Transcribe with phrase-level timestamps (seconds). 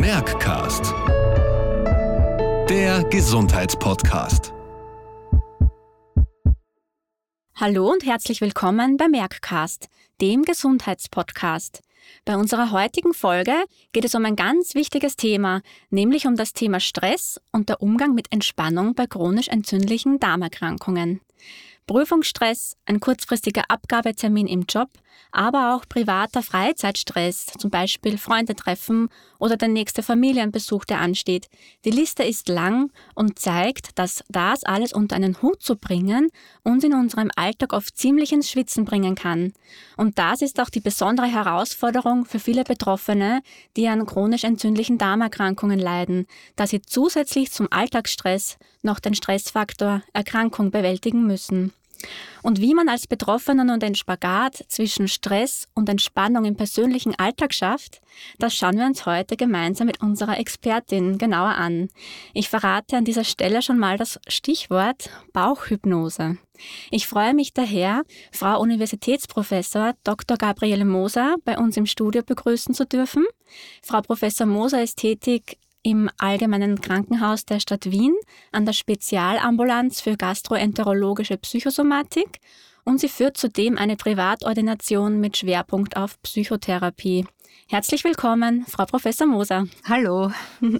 [0.00, 0.94] Merckcast.
[2.70, 4.54] Der Gesundheitspodcast.
[7.54, 9.90] Hallo und herzlich willkommen bei Merckcast,
[10.22, 11.82] dem Gesundheitspodcast.
[12.24, 13.52] Bei unserer heutigen Folge
[13.92, 15.60] geht es um ein ganz wichtiges Thema,
[15.90, 21.20] nämlich um das Thema Stress und der Umgang mit Entspannung bei chronisch entzündlichen Darmerkrankungen.
[21.86, 24.88] Prüfungsstress, ein kurzfristiger Abgabetermin im Job,
[25.32, 31.48] aber auch privater Freizeitstress, zum Beispiel Freunde treffen oder der nächste Familienbesuch, der ansteht.
[31.84, 36.28] Die Liste ist lang und zeigt, dass das alles unter einen Hut zu bringen
[36.62, 39.52] uns in unserem Alltag oft ziemlich ins Schwitzen bringen kann.
[39.96, 43.40] Und das ist auch die besondere Herausforderung für viele Betroffene,
[43.76, 50.70] die an chronisch entzündlichen Darmerkrankungen leiden, da sie zusätzlich zum Alltagsstress noch den Stressfaktor Erkrankung
[50.70, 51.72] bewältigen müssen.
[52.42, 57.52] Und wie man als Betroffener nun den Spagat zwischen Stress und Entspannung im persönlichen Alltag
[57.52, 58.00] schafft,
[58.38, 61.88] das schauen wir uns heute gemeinsam mit unserer Expertin genauer an.
[62.32, 66.38] Ich verrate an dieser Stelle schon mal das Stichwort Bauchhypnose.
[66.90, 70.36] Ich freue mich daher, Frau Universitätsprofessor Dr.
[70.36, 73.24] Gabriele Moser bei uns im Studio begrüßen zu dürfen.
[73.82, 78.14] Frau Professor Moser ist tätig im Allgemeinen Krankenhaus der Stadt Wien
[78.52, 82.40] an der Spezialambulanz für gastroenterologische Psychosomatik
[82.84, 87.26] und sie führt zudem eine Privatordination mit Schwerpunkt auf Psychotherapie.
[87.68, 89.66] Herzlich willkommen, Frau Professor Moser.
[89.88, 90.32] Hallo.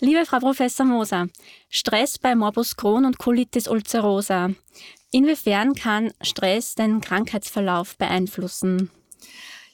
[0.00, 1.28] Liebe Frau Professor Moser,
[1.68, 4.50] Stress bei Morbus Crohn und Colitis ulcerosa.
[5.10, 8.90] Inwiefern kann Stress den Krankheitsverlauf beeinflussen?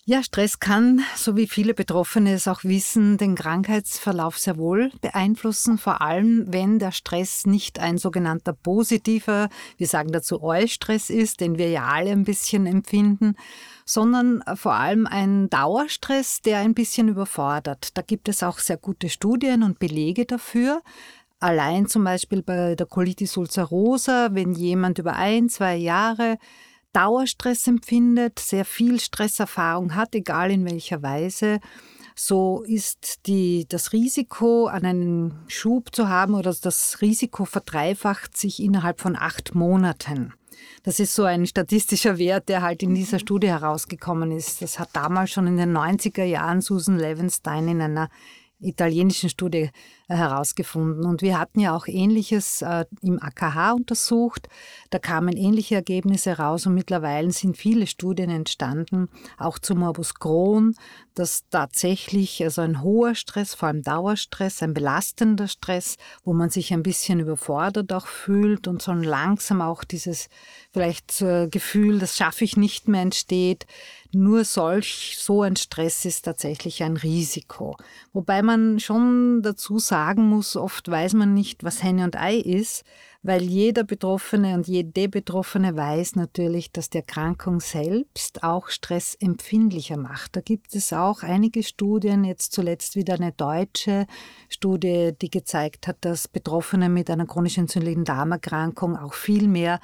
[0.05, 5.79] Ja, Stress kann, so wie viele Betroffene es auch wissen, den Krankheitsverlauf sehr wohl beeinflussen,
[5.79, 11.57] vor allem wenn der Stress nicht ein sogenannter positiver, wir sagen dazu Eustress ist, den
[11.57, 13.37] wir ja alle ein bisschen empfinden,
[13.85, 17.97] sondern vor allem ein Dauerstress, der ein bisschen überfordert.
[17.97, 20.83] Da gibt es auch sehr gute Studien und Belege dafür.
[21.39, 26.39] Allein zum Beispiel bei der Colitis ulcerosa, wenn jemand über ein, zwei Jahre
[26.93, 31.61] Dauerstress empfindet, sehr viel Stresserfahrung hat, egal in welcher Weise,
[32.15, 38.63] so ist die, das Risiko, an einen Schub zu haben oder das Risiko verdreifacht sich
[38.63, 40.35] innerhalb von acht Monaten.
[40.83, 44.63] Das ist so ein statistischer Wert, der halt in dieser Studie herausgekommen ist.
[44.63, 48.09] Das hat damals schon in den 90er Jahren Susan Levenstein in einer
[48.61, 49.71] italienischen Studie
[50.17, 51.05] herausgefunden.
[51.05, 54.49] Und wir hatten ja auch Ähnliches äh, im AKH untersucht.
[54.91, 59.09] Da kamen ähnliche Ergebnisse raus und mittlerweile sind viele Studien entstanden,
[59.39, 60.75] auch zu Morbus Crohn,
[61.15, 66.73] dass tatsächlich also ein hoher Stress, vor allem Dauerstress, ein belastender Stress, wo man sich
[66.73, 70.29] ein bisschen überfordert auch fühlt und so langsam auch dieses
[70.73, 73.67] vielleicht Gefühl, das schaffe ich nicht mehr entsteht.
[74.15, 77.77] Nur solch, so ein Stress ist tatsächlich ein Risiko.
[78.13, 82.85] Wobei man schon dazu sagen muss, oft weiß man nicht, was Henne und Ei ist
[83.23, 90.35] weil jeder Betroffene und jede Betroffene weiß natürlich, dass die Erkrankung selbst auch stressempfindlicher macht.
[90.35, 94.07] Da gibt es auch einige Studien, jetzt zuletzt wieder eine deutsche
[94.49, 99.79] Studie, die gezeigt hat, dass Betroffene mit einer chronisch entzündlichen Darmerkrankung auch viel mehr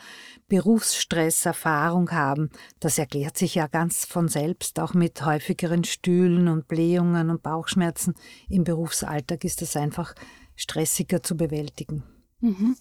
[0.49, 2.51] Berufsstresserfahrung haben.
[2.81, 8.15] Das erklärt sich ja ganz von selbst, auch mit häufigeren Stühlen und Blähungen und Bauchschmerzen.
[8.49, 10.15] Im Berufsalltag ist das einfach
[10.57, 12.03] stressiger zu bewältigen.
[12.41, 12.77] Mhm.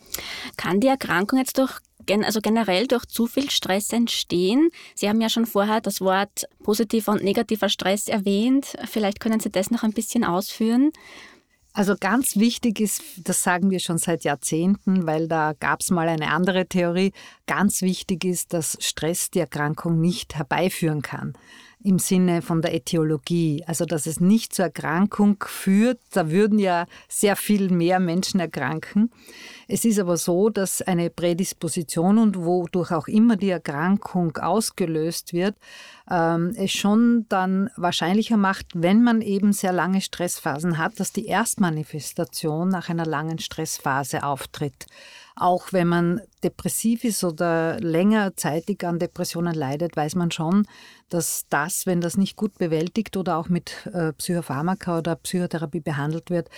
[0.55, 1.79] Kann die Erkrankung jetzt durch
[2.23, 4.69] also generell durch zu viel Stress entstehen.
[4.95, 8.77] Sie haben ja schon vorher das Wort positiver und negativer Stress erwähnt.
[8.85, 10.91] Vielleicht können Sie das noch ein bisschen ausführen.
[11.73, 16.07] Also ganz wichtig ist, das sagen wir schon seit Jahrzehnten, weil da gab es mal
[16.07, 17.11] eine andere Theorie,
[17.45, 21.33] ganz wichtig ist, dass Stress die Erkrankung nicht herbeiführen kann
[21.83, 25.99] im Sinne von der Äthiologie, also dass es nicht zur Erkrankung führt.
[26.11, 29.11] Da würden ja sehr viel mehr Menschen erkranken.
[29.67, 35.55] Es ist aber so, dass eine Prädisposition und wodurch auch immer die Erkrankung ausgelöst wird,
[36.09, 41.27] ähm, es schon dann wahrscheinlicher macht, wenn man eben sehr lange Stressphasen hat, dass die
[41.27, 44.87] Erstmanifestation nach einer langen Stressphase auftritt.
[45.39, 50.67] Auch wenn man depressiv ist oder längerzeitig an Depressionen leidet, weiß man schon,
[51.09, 56.31] dass das, wenn das nicht gut bewältigt oder auch mit äh, Psychopharmaka oder Psychotherapie behandelt
[56.31, 56.49] wird,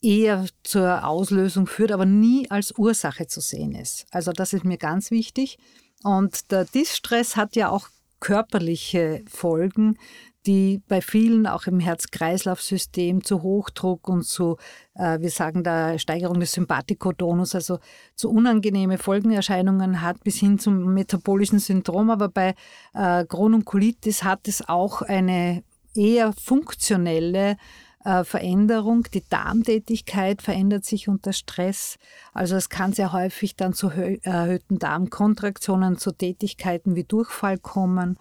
[0.00, 4.06] eher zur Auslösung führt, aber nie als Ursache zu sehen ist.
[4.10, 5.58] Also das ist mir ganz wichtig.
[6.02, 7.88] Und der Distress hat ja auch
[8.20, 9.98] körperliche Folgen,
[10.46, 14.56] die bei vielen auch im Herz-Kreislauf-System zu Hochdruck und zu,
[14.94, 17.78] äh, wir sagen da, Steigerung des Sympathikotonus, also
[18.14, 22.10] zu unangenehme Folgenerscheinungen hat, bis hin zum metabolischen Syndrom.
[22.10, 22.54] Aber bei
[22.94, 25.62] äh, Crohn und Colitis hat es auch eine
[25.94, 27.56] eher funktionelle
[28.04, 29.04] äh, Veränderung.
[29.12, 31.98] Die Darmtätigkeit verändert sich unter Stress.
[32.32, 38.16] Also es kann sehr häufig dann zu erhöhten Darmkontraktionen, zu Tätigkeiten wie Durchfall kommen.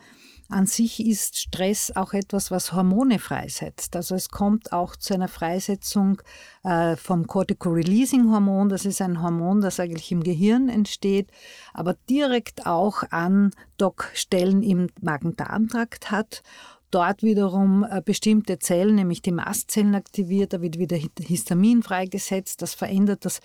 [0.52, 3.96] An sich ist Stress auch etwas, was Hormone freisetzt.
[3.96, 6.24] Also es kommt auch zu einer Freisetzung
[6.64, 8.68] äh, vom Cortico-Releasing-Hormon.
[8.70, 11.30] Das ist ein Hormon, das eigentlich im Gehirn entsteht,
[11.72, 16.42] aber direkt auch an Dockstellen im Magen-Darm-Trakt hat
[16.92, 22.74] dort wiederum äh, bestimmte Zellen, nämlich die Mastzellen aktiviert, da wird wieder Histamin freigesetzt, das
[22.74, 23.40] verändert das,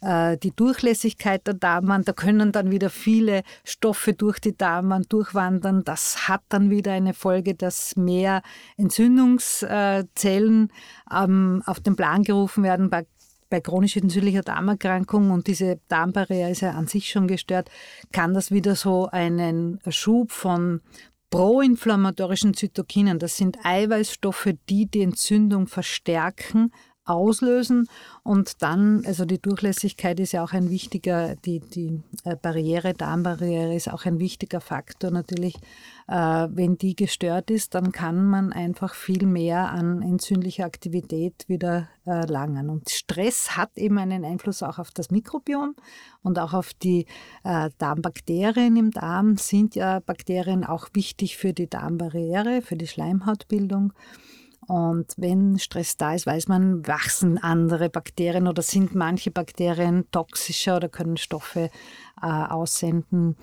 [0.00, 5.84] äh, die Durchlässigkeit der Darmwand, da können dann wieder viele Stoffe durch die Darmwand durchwandern,
[5.84, 8.42] das hat dann wieder eine Folge, dass mehr
[8.76, 10.72] Entzündungszellen
[11.12, 13.06] ähm, auf den Plan gerufen werden bei
[13.50, 17.68] bei chronisch entzündlicher Darmerkrankung und diese Darmbarriere ist ja an sich schon gestört,
[18.12, 20.80] kann das wieder so einen Schub von
[21.30, 23.18] proinflammatorischen Zytokinen.
[23.18, 26.72] Das sind Eiweißstoffe, die die Entzündung verstärken,
[27.12, 27.88] auslösen
[28.22, 33.74] und dann, also die Durchlässigkeit ist ja auch ein wichtiger, die, die äh, Barriere, Darmbarriere
[33.74, 35.56] ist auch ein wichtiger Faktor natürlich.
[36.06, 41.88] Äh, wenn die gestört ist, dann kann man einfach viel mehr an entzündlicher Aktivität wieder
[42.04, 42.68] erlangen.
[42.68, 45.74] Äh, und Stress hat eben einen Einfluss auch auf das Mikrobiom
[46.22, 47.06] und auch auf die
[47.42, 49.36] Darmbakterien im Darm.
[49.38, 53.92] Sind ja Bakterien auch wichtig für die Darmbarriere, für die Schleimhautbildung.
[54.66, 60.76] Und wenn Stress da ist, weiß man, wachsen andere Bakterien oder sind manche Bakterien toxischer
[60.76, 61.70] oder können Stoffe
[62.22, 63.36] äh, aussenden.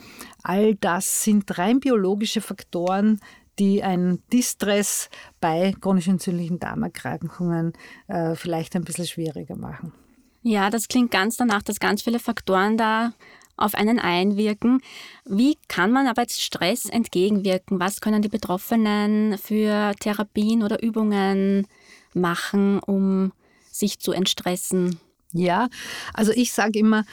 [0.44, 3.20] All das sind rein biologische Faktoren,
[3.60, 5.10] die einen Distress
[5.42, 7.74] bei chronisch entzündlichen Darmerkrankungen
[8.08, 9.94] äh, vielleicht ein bisschen schwieriger machen.
[10.44, 13.14] Ja, das klingt ganz danach, dass ganz viele Faktoren da
[13.58, 14.82] auf einen einwirken.
[15.26, 17.80] Wie kann man aber jetzt Stress entgegenwirken?
[17.80, 21.68] Was können die Betroffenen für Therapien oder Übungen
[22.14, 23.34] machen, um
[23.72, 25.00] sich zu entstressen?
[25.34, 25.68] Ja,
[26.14, 27.04] also ich sage immer,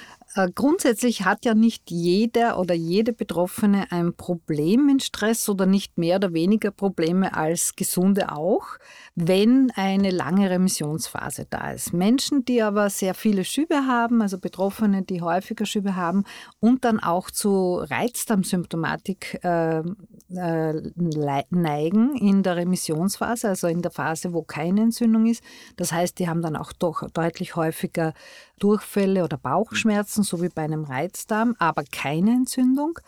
[0.55, 6.17] grundsätzlich hat ja nicht jeder oder jede Betroffene ein Problem mit Stress oder nicht mehr
[6.17, 8.67] oder weniger Probleme als Gesunde auch,
[9.15, 11.93] wenn eine lange Remissionsphase da ist.
[11.93, 16.25] Menschen, die aber sehr viele Schübe haben, also Betroffene, die häufiger Schübe haben
[16.59, 19.83] und dann auch zu Reizdarmsymptomatik äh,
[20.31, 25.45] äh, neigen in der Remissionsphase, also in der Phase, wo keine Entzündung ist.
[25.77, 28.15] Das heißt, die haben dann auch doch deutlich häufiger
[28.59, 32.99] Durchfälle oder Bauchschmerzen, so wie bei einem Reizdarm, aber keine Entzündung.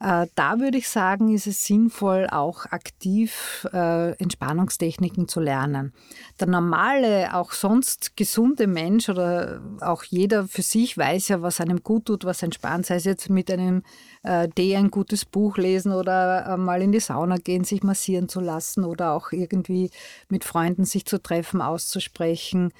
[0.00, 5.92] Äh, da würde ich sagen, ist es sinnvoll, auch aktiv äh, Entspannungstechniken zu lernen.
[6.40, 11.82] Der normale, auch sonst gesunde Mensch oder auch jeder für sich weiß ja, was einem
[11.84, 13.84] gut tut, was entspannt, sei es jetzt mit einem
[14.24, 18.40] äh, D ein gutes Buch lesen oder mal in die Sauna gehen, sich massieren zu
[18.40, 19.90] lassen oder auch irgendwie
[20.28, 22.72] mit Freunden sich zu treffen, auszusprechen.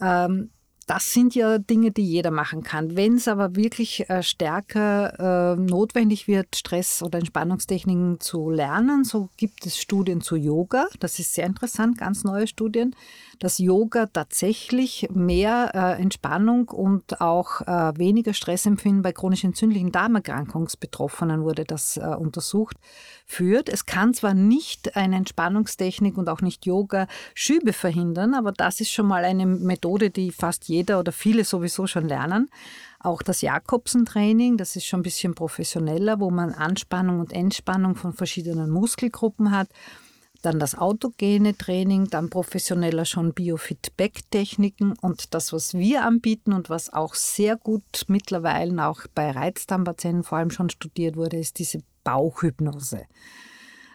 [0.00, 0.50] Ähm,
[0.86, 2.96] das sind ja Dinge, die jeder machen kann.
[2.96, 9.28] Wenn es aber wirklich äh, stärker äh, notwendig wird, Stress- oder Entspannungstechniken zu lernen, so
[9.36, 10.86] gibt es Studien zu Yoga.
[11.00, 12.94] Das ist sehr interessant, ganz neue Studien,
[13.38, 21.42] dass Yoga tatsächlich mehr äh, Entspannung und auch äh, weniger Stressempfinden bei chronisch entzündlichen Darmerkrankungsbetroffenen
[21.42, 22.76] wurde das äh, untersucht
[23.26, 23.68] führt.
[23.68, 28.90] Es kann zwar nicht eine Entspannungstechnik und auch nicht Yoga Schübe verhindern, aber das ist
[28.90, 32.48] schon mal eine Methode, die fast jeder oder viele sowieso schon lernen.
[33.00, 38.12] Auch das Jakobsen-Training, das ist schon ein bisschen professioneller, wo man Anspannung und Entspannung von
[38.12, 39.68] verschiedenen Muskelgruppen hat.
[40.42, 46.92] Dann das autogene Training, dann professioneller schon Biofeedback-Techniken und das, was wir anbieten und was
[46.92, 53.06] auch sehr gut mittlerweile auch bei Reizdarmpatienten vor allem schon studiert wurde, ist diese Bauchhypnose.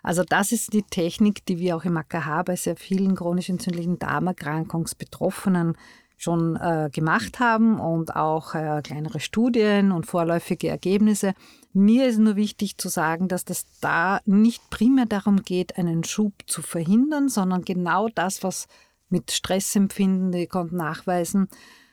[0.04, 4.00] Also das ist die Technik, die wir auch im AKH bei sehr vielen chronisch entzündlichen
[4.00, 5.76] Darmerkrankungsbetroffenen
[6.18, 11.34] schon äh, gemacht haben und auch äh, kleinere Studien und vorläufige Ergebnisse.
[11.74, 16.34] Mir ist nur wichtig zu sagen, dass das da nicht primär darum geht, einen Schub
[16.48, 18.68] zu verhindern, sondern genau das, was
[19.10, 21.48] mit Stressempfinden, die konnten nachweisen,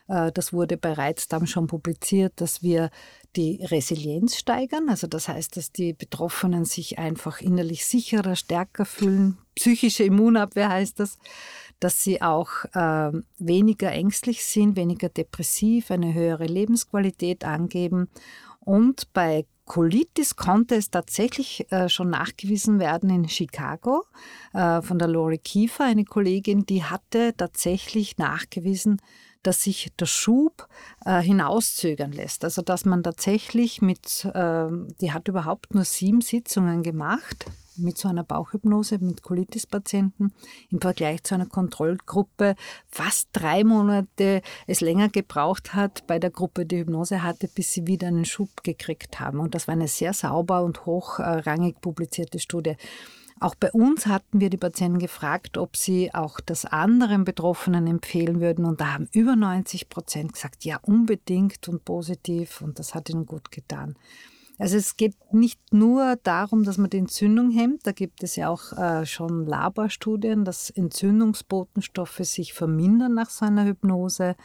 [0.09, 2.91] äh, das wurde bei Reizdarm schon publiziert, dass wir
[3.37, 4.89] die Resilienz steigern.
[4.89, 9.39] Also das heißt, dass die Betroffenen sich einfach innerlich sicherer, stärker fühlen.
[9.57, 11.19] Psychische Immunabwehr heißt das,
[11.85, 18.09] dass sie auch äh, weniger ängstlich sind, weniger depressiv, eine höhere Lebensqualität angeben.
[18.61, 24.05] Und bei Colitis konnte es tatsächlich äh, schon nachgewiesen werden in Chicago
[24.55, 29.03] äh, von der Lori Kiefer, eine Kollegin, die hatte tatsächlich nachgewiesen,
[29.45, 30.69] dass sich der Schub
[31.05, 32.45] äh, hinauszögern lässt.
[32.45, 34.67] Also dass man tatsächlich mit, äh,
[35.01, 37.47] die hat überhaupt nur sieben Sitzungen gemacht
[37.77, 40.33] mit so einer Bauchhypnose mit Colitis-Patienten
[40.71, 42.55] im Vergleich zu einer Kontrollgruppe
[42.87, 47.87] fast drei Monate es länger gebraucht hat bei der Gruppe, die Hypnose hatte, bis sie
[47.87, 49.41] wieder einen Schub gekriegt haben.
[49.41, 52.77] Und das war eine sehr sauber und hochrangig publizierte Studie.
[53.45, 58.41] Auch bei uns hatten wir die Patienten gefragt, ob sie auch das anderen Betroffenen empfehlen
[58.41, 58.65] würden.
[58.65, 62.63] Und da haben über 90 Prozent gesagt, ja, unbedingt und positiv.
[62.63, 63.97] Und das hat ihnen gut getan.
[64.57, 68.49] Also es geht nicht nur darum, dass man die Entzündung hemmt, da gibt es ja
[68.49, 74.37] auch äh, schon Laborstudien, dass Entzündungsbotenstoffe sich vermindern nach so einer Hypnose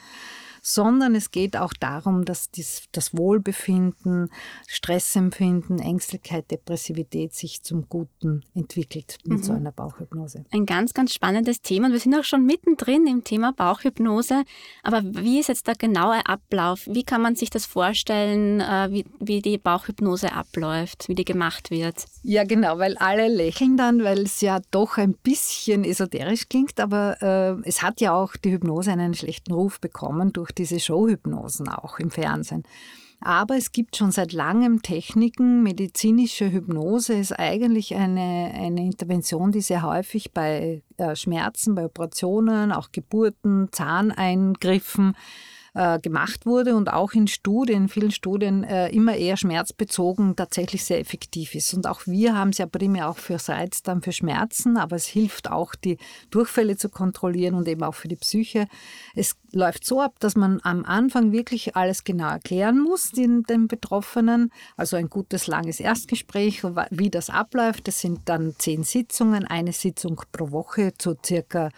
[0.62, 4.30] sondern es geht auch darum, dass dies, das Wohlbefinden,
[4.68, 9.44] Stressempfinden, Ängstlichkeit, Depressivität sich zum Guten entwickelt mit mhm.
[9.44, 10.46] so einer Bauchhypnose.
[10.52, 14.44] Ein ganz, ganz spannendes Thema und wir sind auch schon mittendrin im Thema Bauchhypnose.
[14.84, 16.82] Aber wie ist jetzt der genaue Ablauf?
[16.86, 21.72] Wie kann man sich das vorstellen, äh, wie, wie die Bauchhypnose abläuft, wie die gemacht
[21.72, 22.06] wird?
[22.24, 27.18] Ja, genau, weil alle lächeln dann, weil es ja doch ein bisschen esoterisch klingt, aber
[27.22, 32.00] äh, es hat ja auch die Hypnose einen schlechten Ruf bekommen durch diese Showhypnosen auch
[32.00, 32.64] im Fernsehen.
[33.22, 35.62] Aber es gibt schon seit langem Techniken.
[35.62, 42.72] Medizinische Hypnose ist eigentlich eine, eine Intervention, die sehr häufig bei äh, Schmerzen, bei Operationen,
[42.72, 45.16] auch Geburten, Zahneingriffen
[45.74, 51.00] äh, gemacht wurde und auch in Studien, vielen Studien äh, immer eher schmerzbezogen tatsächlich sehr
[51.00, 51.74] effektiv ist.
[51.74, 55.06] Und auch wir haben es ja primär auch für Reiz, dann für Schmerzen, aber es
[55.06, 55.98] hilft auch, die
[56.30, 58.68] Durchfälle zu kontrollieren und eben auch für die Psyche.
[59.16, 63.68] Es läuft so ab, dass man am Anfang wirklich alles genau erklären muss den, den
[63.68, 64.52] Betroffenen.
[64.78, 67.88] Also ein gutes, langes Erstgespräch, wie das abläuft.
[67.88, 71.70] Das sind dann zehn Sitzungen, eine Sitzung pro Woche zu circa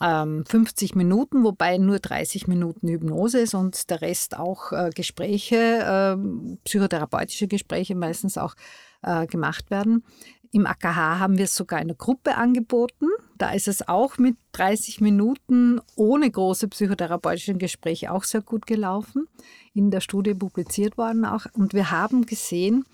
[0.00, 5.56] 50 ähm, Minuten, wobei nur 30 Minuten Hypnose ist und der Rest auch äh, Gespräche,
[5.56, 8.54] äh, psychotherapeutische Gespräche meistens auch
[9.02, 10.04] äh, gemacht werden.
[10.50, 13.06] Im AKH haben wir es sogar in der Gruppe angeboten.
[13.36, 19.26] Da ist es auch mit 30 Minuten ohne große psychotherapeutische Gespräche auch sehr gut gelaufen.
[19.74, 21.46] In der Studie publiziert worden auch.
[21.52, 22.84] Und wir haben gesehen,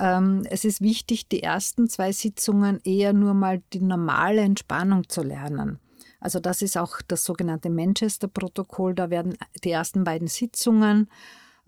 [0.00, 5.22] ähm, es ist wichtig, die ersten zwei Sitzungen eher nur mal die normale Entspannung zu
[5.22, 5.78] lernen.
[6.22, 8.94] Also das ist auch das sogenannte Manchester-Protokoll.
[8.94, 11.08] Da werden die ersten beiden Sitzungen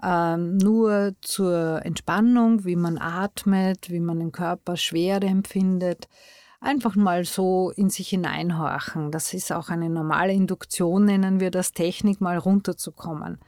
[0.02, 6.08] ähm, nur zur Entspannung, wie man atmet, wie man den Körper Schwere empfindet,
[6.60, 9.10] einfach mal so in sich hineinhorchen.
[9.10, 13.38] Das ist auch eine normale Induktion, nennen wir das, Technik mal runterzukommen.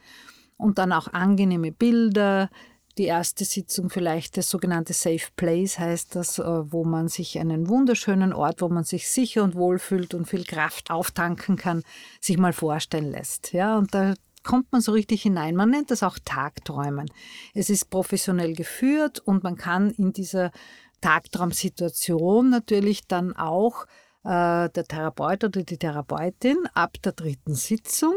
[0.57, 2.51] Und dann auch angenehme Bilder,
[2.99, 7.69] die erste Sitzung vielleicht das sogenannte Safe Place heißt das, äh, wo man sich einen
[7.69, 11.83] wunderschönen Ort, wo man sich sicher und wohl fühlt und viel Kraft auftanken kann,
[12.21, 13.53] sich mal vorstellen lässt.
[13.53, 15.57] Ja, und da kommt man so richtig hinein.
[15.57, 17.11] Man nennt das auch Tagträumen.
[17.53, 20.53] Es ist professionell geführt und man kann in dieser
[21.01, 23.87] Tagtraumsituation natürlich dann auch
[24.27, 28.15] der Therapeut oder die Therapeutin ab der dritten Sitzung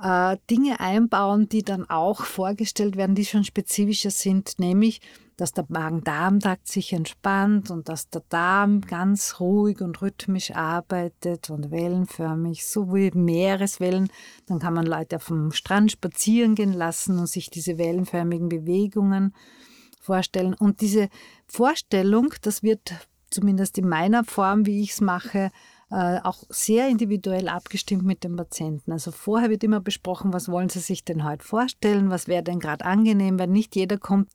[0.00, 5.00] äh, Dinge einbauen, die dann auch vorgestellt werden, die schon spezifischer sind, nämlich
[5.38, 11.70] dass der Magen-Darm-Trakt sich entspannt und dass der Darm ganz ruhig und rhythmisch arbeitet und
[11.70, 14.10] wellenförmig, so wie Meereswellen.
[14.46, 19.32] Dann kann man Leute auf dem Strand spazieren gehen lassen und sich diese wellenförmigen Bewegungen
[20.00, 20.54] vorstellen.
[20.54, 21.08] Und diese
[21.46, 22.92] Vorstellung, das wird
[23.30, 25.50] zumindest in meiner Form, wie ich es mache,
[25.90, 28.92] äh, auch sehr individuell abgestimmt mit dem Patienten.
[28.92, 32.60] Also vorher wird immer besprochen, was wollen Sie sich denn heute vorstellen, was wäre denn
[32.60, 34.30] gerade angenehm, weil nicht jeder kommt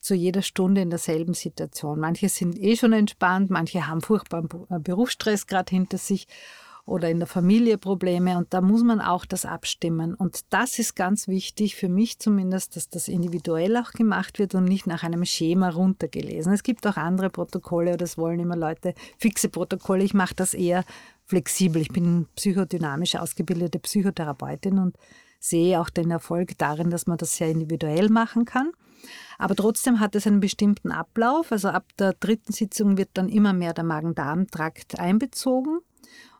[0.00, 2.00] zu jeder Stunde in derselben Situation.
[2.00, 4.48] Manche sind eh schon entspannt, manche haben furchtbaren
[4.82, 6.26] Berufsstress gerade hinter sich
[6.90, 10.12] oder in der Familie Probleme und da muss man auch das abstimmen.
[10.14, 14.64] Und das ist ganz wichtig für mich zumindest, dass das individuell auch gemacht wird und
[14.64, 16.52] nicht nach einem Schema runtergelesen.
[16.52, 20.02] Es gibt auch andere Protokolle, das wollen immer Leute, fixe Protokolle.
[20.02, 20.84] Ich mache das eher
[21.26, 21.80] flexibel.
[21.80, 24.96] Ich bin psychodynamisch ausgebildete Psychotherapeutin und
[25.38, 28.72] sehe auch den Erfolg darin, dass man das sehr individuell machen kann.
[29.38, 31.52] Aber trotzdem hat es einen bestimmten Ablauf.
[31.52, 35.78] Also ab der dritten Sitzung wird dann immer mehr der Magen-Darm-Trakt einbezogen.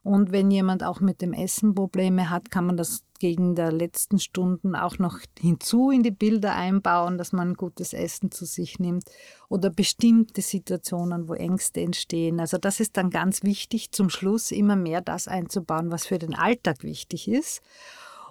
[0.03, 4.19] Und wenn jemand auch mit dem Essen Probleme hat, kann man das gegen der letzten
[4.19, 9.05] Stunden auch noch hinzu in die Bilder einbauen, dass man gutes Essen zu sich nimmt
[9.51, 12.41] oder bestimmte Situationen, wo Ängste entstehen.
[12.41, 16.35] Also das ist dann ganz wichtig, zum Schluss immer mehr das einzubauen, was für den
[16.35, 17.61] Alltag wichtig ist.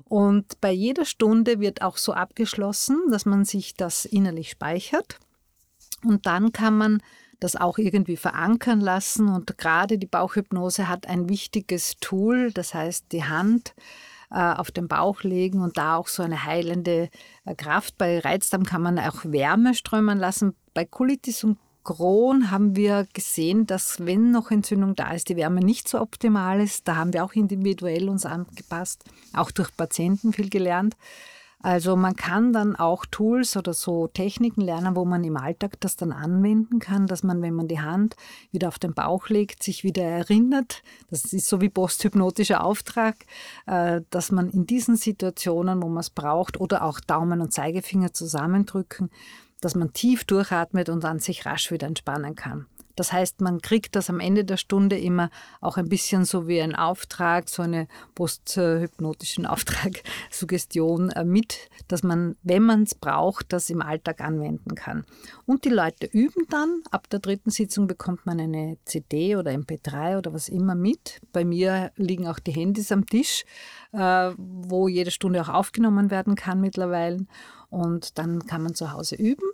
[0.06, 5.20] Und bei jeder Stunde wird auch so abgeschlossen, dass man sich das innerlich speichert.
[6.04, 7.02] Und dann kann man
[7.39, 9.27] das auch irgendwie verankern lassen.
[9.27, 13.74] Und gerade die Bauchhypnose hat ein wichtiges Tool, das heißt die Hand.
[14.31, 17.10] äh, auf den Bauch legen und da auch so eine heilende
[17.46, 17.98] äh, Kraft.
[17.98, 20.55] Bei Reizdarm kann man auch Wärme strömen lassen.
[20.74, 25.62] Bei Colitis und Crohn haben wir gesehen, dass wenn noch Entzündung da ist, die Wärme
[25.62, 26.88] nicht so optimal ist.
[26.88, 29.03] Da haben wir auch individuell uns angepasst,
[29.34, 30.96] auch durch Patienten viel gelernt.
[31.62, 35.98] Also man kann dann auch Tools oder so Techniken lernen, wo man im Alltag das
[35.98, 38.16] dann anwenden kann, dass man, wenn man die Hand
[38.51, 40.84] wieder auf den Bauch legt, sich wieder erinnert.
[41.10, 43.25] Das ist so wie posthypnotischer Auftrag,
[43.66, 48.13] äh, dass man in diesen Situationen, wo man es braucht, oder auch Daumen und Zeigefinger
[48.13, 49.10] zusammendrücken,
[49.60, 52.68] dass man tief durchatmet und dann sich rasch wieder entspannen kann.
[53.00, 55.29] Das heißt, man kriegt das am Ende der Stunde immer
[55.62, 62.03] auch ein bisschen so wie ein Auftrag, so eine posthypnotischen Auftrag, Suggestion äh, mit, dass
[62.03, 65.06] man, wenn man es braucht, das im Alltag anwenden kann.
[65.46, 66.82] Und die Leute üben dann.
[66.91, 71.22] Ab der dritten Sitzung bekommt man eine CD oder MP3 oder was immer mit.
[71.32, 73.46] Bei mir liegen auch die Handys am Tisch,
[73.94, 77.25] äh, wo jede Stunde auch aufgenommen werden kann mittlerweile.
[77.70, 79.48] Und dann kann man zu Hause üben.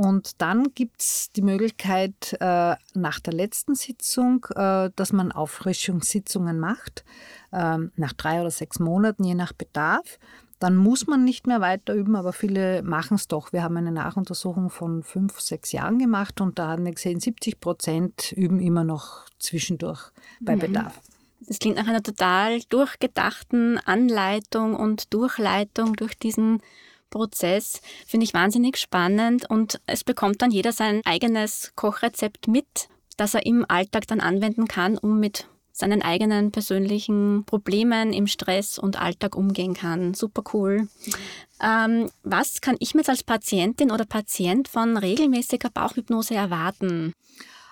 [0.00, 6.58] Und dann gibt es die Möglichkeit äh, nach der letzten Sitzung, äh, dass man Auffrischungssitzungen
[6.58, 7.04] macht,
[7.52, 10.18] äh, nach drei oder sechs Monaten, je nach Bedarf.
[10.58, 13.52] Dann muss man nicht mehr weiter üben, aber viele machen es doch.
[13.52, 17.60] Wir haben eine Nachuntersuchung von fünf, sechs Jahren gemacht und da haben wir gesehen, 70
[17.60, 20.60] Prozent üben immer noch zwischendurch bei mhm.
[20.60, 20.98] Bedarf.
[21.40, 26.62] Das klingt nach einer total durchgedachten Anleitung und Durchleitung durch diesen
[27.10, 33.34] Prozess finde ich wahnsinnig spannend und es bekommt dann jeder sein eigenes Kochrezept mit, das
[33.34, 39.00] er im Alltag dann anwenden kann, um mit seinen eigenen persönlichen Problemen im Stress und
[39.00, 40.14] Alltag umgehen kann.
[40.14, 40.88] Super cool.
[41.62, 47.14] Ähm, was kann ich mir als Patientin oder Patient von regelmäßiger Bauchhypnose erwarten?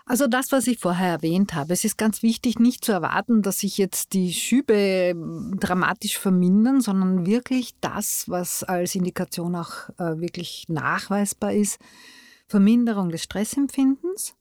[0.08, 3.58] Also das, was ich vorher erwähnt habe, es ist ganz wichtig, nicht zu erwarten, dass
[3.58, 10.18] sich jetzt die Schübe ähm, dramatisch vermindern, sondern wirklich das, was als Indikation auch äh,
[10.18, 11.78] wirklich nachweisbar ist,
[12.46, 14.34] Verminderung des Stressempfindens,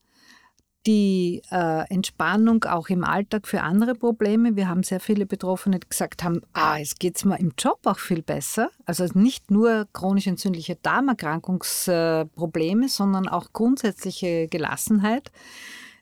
[0.87, 4.55] die äh, Entspannung auch im Alltag für andere Probleme.
[4.55, 8.21] Wir haben sehr viele Betroffene, gesagt haben, ah, es geht mir im Job auch viel
[8.21, 8.69] besser.
[8.85, 15.29] Also nicht nur chronisch entzündliche Darmerkrankungsprobleme, äh, sondern auch grundsätzliche Gelassenheit.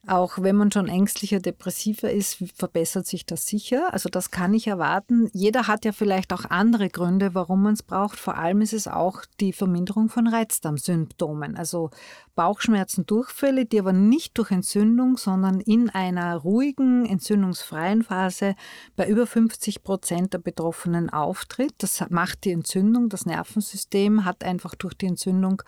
[0.07, 3.91] Auch wenn man schon ängstlicher, depressiver ist, verbessert sich das sicher.
[3.91, 5.29] Also das kann ich erwarten.
[5.33, 8.19] Jeder hat ja vielleicht auch andere Gründe, warum man es braucht.
[8.19, 11.57] Vor allem ist es auch die Verminderung von Reizdarmsymptomen.
[11.57, 11.89] Also
[12.35, 18.55] Bauchschmerzen, Durchfälle, die aber nicht durch Entzündung, sondern in einer ruhigen, entzündungsfreien Phase
[18.95, 21.73] bei über 50 Prozent der Betroffenen auftritt.
[21.79, 23.09] Das macht die Entzündung.
[23.09, 25.63] Das Nervensystem hat einfach durch die Entzündung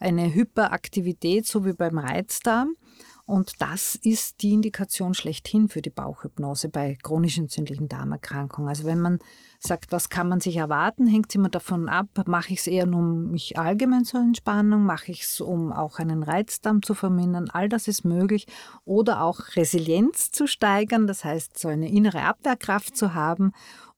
[0.00, 2.74] eine Hyperaktivität, so wie beim Reizdarm.
[3.32, 8.68] Und das ist die Indikation schlechthin für die Bauchhypnose bei chronisch entzündlichen Darmerkrankungen.
[8.68, 9.20] Also wenn man
[9.58, 12.84] sagt, was kann man sich erwarten, hängt es immer davon ab, mache ich es eher
[12.84, 17.48] nur um mich allgemein zur Entspannung, mache ich es, um auch einen Reizdarm zu vermindern,
[17.50, 18.46] all das ist möglich.
[18.84, 23.52] Oder auch Resilienz zu steigern, das heißt so eine innere Abwehrkraft zu haben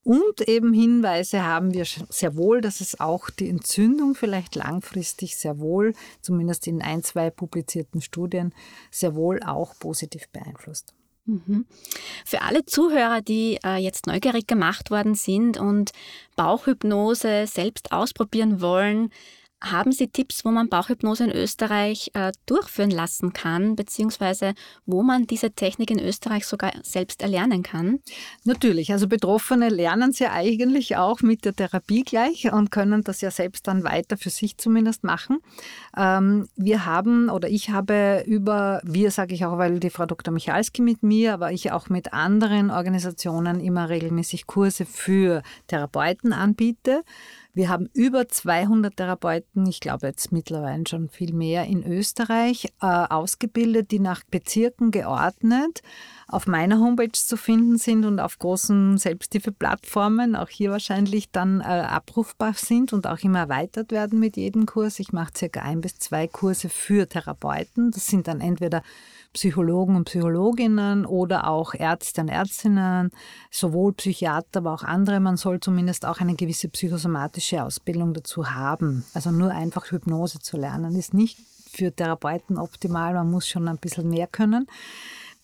[0.04, 5.58] und eben Hinweise haben wir sehr wohl, dass es auch die Entzündung vielleicht langfristig sehr
[5.58, 8.54] wohl, zumindest in ein, zwei publizierten Studien,
[8.90, 10.94] sehr wohl auch positiv beeinflusst.
[11.26, 11.66] Mhm.
[12.26, 15.92] Für alle Zuhörer, die äh, jetzt neugierig gemacht worden sind und
[16.36, 19.10] Bauchhypnose selbst ausprobieren wollen,
[19.70, 24.54] haben Sie Tipps, wo man Bauchhypnose in Österreich äh, durchführen lassen kann, beziehungsweise
[24.86, 28.00] wo man diese Technik in Österreich sogar selbst erlernen kann?
[28.44, 33.30] Natürlich, also Betroffene lernen sie eigentlich auch mit der Therapie gleich und können das ja
[33.30, 35.38] selbst dann weiter für sich zumindest machen.
[35.96, 40.32] Ähm, wir haben oder ich habe über, wir sage ich auch, weil die Frau Dr.
[40.32, 47.02] Michalski mit mir, aber ich auch mit anderen Organisationen immer regelmäßig Kurse für Therapeuten anbiete.
[47.56, 52.86] Wir haben über 200 Therapeuten, ich glaube jetzt mittlerweile schon viel mehr, in Österreich äh,
[52.86, 55.80] ausgebildet, die nach Bezirken geordnet
[56.26, 61.64] auf meiner Homepage zu finden sind und auf großen Selbsthilfe-Plattformen auch hier wahrscheinlich dann äh,
[61.64, 64.98] abrufbar sind und auch immer erweitert werden mit jedem Kurs.
[64.98, 67.92] Ich mache circa ein bis zwei Kurse für Therapeuten.
[67.92, 68.82] Das sind dann entweder
[69.34, 73.10] Psychologen und Psychologinnen oder auch Ärzte und Ärztinnen,
[73.50, 75.20] sowohl Psychiater, aber auch andere.
[75.20, 79.04] Man soll zumindest auch eine gewisse psychosomatische Ausbildung dazu haben.
[79.12, 83.14] Also nur einfach Hypnose zu lernen ist nicht für Therapeuten optimal.
[83.14, 84.66] Man muss schon ein bisschen mehr können.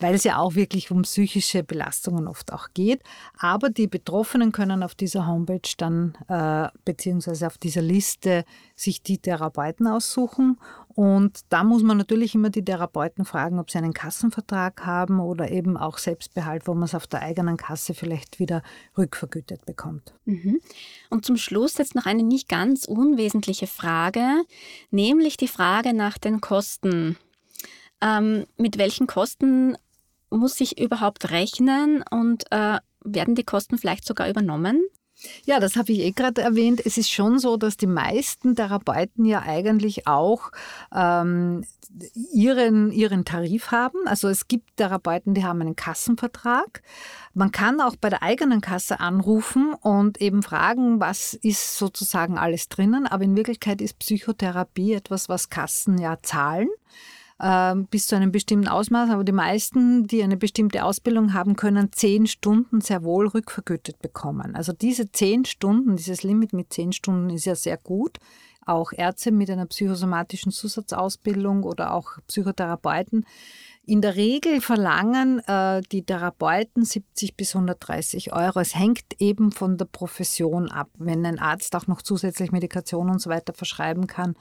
[0.01, 3.03] Weil es ja auch wirklich um psychische Belastungen oft auch geht.
[3.39, 9.19] Aber die Betroffenen können auf dieser Homepage dann äh, beziehungsweise auf dieser Liste sich die
[9.19, 10.59] Therapeuten aussuchen
[10.95, 15.51] und da muss man natürlich immer die Therapeuten fragen, ob sie einen Kassenvertrag haben oder
[15.51, 18.63] eben auch Selbstbehalt, wo man es auf der eigenen Kasse vielleicht wieder
[18.99, 20.13] rückvergütet bekommt.
[20.25, 20.61] Mhm.
[21.09, 24.45] Und zum Schluss jetzt noch eine nicht ganz unwesentliche Frage,
[24.91, 27.17] nämlich die Frage nach den Kosten.
[28.03, 29.77] Ähm, mit welchen Kosten
[30.31, 34.83] muss ich überhaupt rechnen und äh, werden die Kosten vielleicht sogar übernommen?
[35.45, 36.81] Ja, das habe ich eh gerade erwähnt.
[36.85, 40.51] Es ist schon so, dass die meisten Therapeuten ja eigentlich auch
[40.95, 41.65] ähm,
[42.33, 44.07] ihren, ihren Tarif haben.
[44.07, 46.83] Also es gibt Therapeuten, die haben einen Kassenvertrag.
[47.35, 52.69] Man kann auch bei der eigenen Kasse anrufen und eben fragen, was ist sozusagen alles
[52.69, 53.07] drinnen.
[53.07, 56.69] Aber in Wirklichkeit ist Psychotherapie etwas, was Kassen ja zahlen.
[57.43, 59.09] Ähm, bis zu einem bestimmten Ausmaß.
[59.09, 64.55] Aber die meisten, die eine bestimmte Ausbildung haben, können zehn Stunden sehr wohl rückvergütet bekommen.
[64.55, 68.19] Also diese zehn Stunden, dieses Limit mit zehn Stunden ist ja sehr gut.
[68.67, 73.25] Auch Ärzte mit einer psychosomatischen Zusatzausbildung oder auch Psychotherapeuten.
[73.87, 78.61] In der Regel verlangen äh, die Therapeuten 70 bis 130 Euro.
[78.61, 80.91] Es hängt eben von der Profession ab.
[80.99, 84.37] Wenn ein Arzt auch noch zusätzlich Medikation und so weiter verschreiben kann,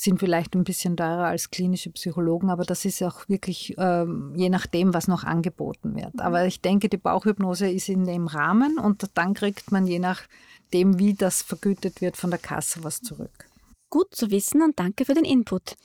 [0.00, 4.48] sind vielleicht ein bisschen teurer als klinische Psychologen, aber das ist auch wirklich ähm, je
[4.48, 6.14] nachdem, was noch angeboten wird.
[6.14, 6.20] Mhm.
[6.20, 10.98] Aber ich denke, die Bauchhypnose ist in dem Rahmen und dann kriegt man je nachdem,
[10.98, 13.46] wie das vergütet wird, von der Kasse was zurück.
[13.90, 15.76] Gut zu wissen und danke für den Input.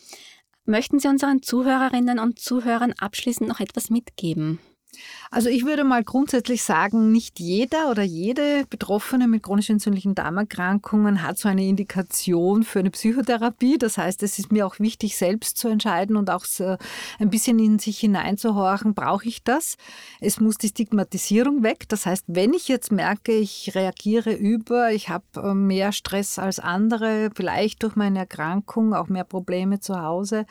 [0.65, 4.59] Möchten Sie unseren Zuhörerinnen und Zuhörern abschließend noch etwas mitgeben?
[5.31, 11.23] Also ich würde mal grundsätzlich sagen, nicht jeder oder jede Betroffene mit chronisch entzündlichen Darmerkrankungen
[11.23, 13.77] hat so eine Indikation für eine Psychotherapie.
[13.77, 16.45] Das heißt, es ist mir auch wichtig, selbst zu entscheiden und auch
[17.19, 19.77] ein bisschen in sich hineinzuhorchen, brauche ich das?
[20.19, 21.89] Es muss die Stigmatisierung weg.
[21.89, 26.59] Das heißt, wenn ich jetzt merke, ich reagiere über, ich habe äh, mehr Stress als
[26.59, 30.45] andere, vielleicht durch meine Erkrankung auch mehr Probleme zu Hause,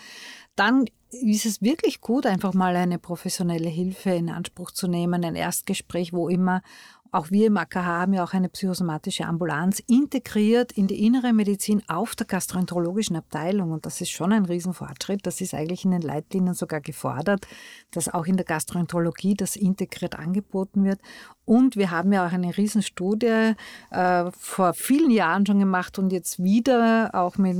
[0.57, 0.85] dann
[1.22, 6.12] ist es wirklich gut, einfach mal eine professionelle Hilfe in Anspruch zu nehmen, ein Erstgespräch,
[6.12, 6.62] wo immer
[7.14, 11.83] auch wir im AKH haben ja auch eine psychosomatische Ambulanz integriert in die innere Medizin
[11.87, 13.70] auf der gastroenterologischen Abteilung.
[13.70, 15.24] Und das ist schon ein Riesenfortschritt.
[15.24, 17.46] Das ist eigentlich in den Leitlinien sogar gefordert,
[17.92, 21.00] dass auch in der Gastroenterologie das integriert angeboten wird.
[21.44, 23.55] Und wir haben ja auch eine Riesenstudie
[23.90, 27.57] äh, vor vielen Jahren schon gemacht und jetzt wieder auch mit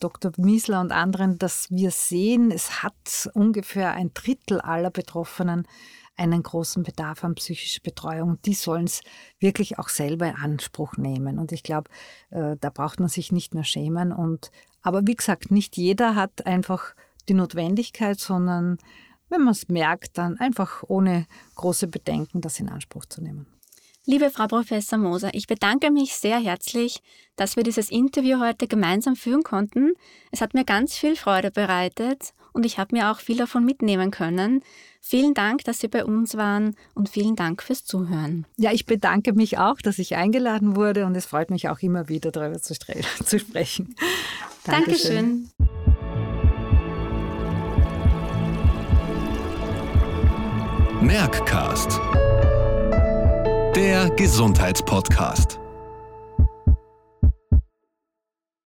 [0.00, 0.32] Dr.
[0.36, 5.66] Miesler und anderen, dass wir sehen, es hat ungefähr ein Drittel aller Betroffenen
[6.16, 8.38] einen großen Bedarf an psychischer Betreuung.
[8.42, 9.02] Die sollen es
[9.38, 11.38] wirklich auch selber in Anspruch nehmen.
[11.38, 11.90] Und ich glaube,
[12.30, 14.12] äh, da braucht man sich nicht mehr schämen.
[14.12, 14.50] Und,
[14.82, 16.94] aber wie gesagt, nicht jeder hat einfach
[17.28, 18.78] die Notwendigkeit, sondern
[19.28, 23.46] wenn man es merkt, dann einfach ohne große Bedenken das in Anspruch zu nehmen.
[24.06, 27.00] Liebe Frau Professor Moser, ich bedanke mich sehr herzlich,
[27.36, 29.92] dass wir dieses Interview heute gemeinsam führen konnten.
[30.32, 34.10] Es hat mir ganz viel Freude bereitet und ich habe mir auch viel davon mitnehmen
[34.10, 34.62] können.
[35.00, 38.46] Vielen Dank, dass Sie bei uns waren und vielen Dank fürs Zuhören.
[38.56, 42.08] Ja, ich bedanke mich auch, dass ich eingeladen wurde und es freut mich auch immer
[42.08, 42.74] wieder darüber zu,
[43.24, 43.94] zu sprechen.
[44.64, 45.50] Dankeschön.
[45.58, 45.80] Dankeschön.
[51.00, 51.98] Merckcast,
[53.74, 55.59] der Gesundheitspodcast.